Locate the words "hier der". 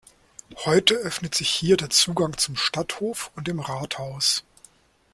1.51-1.91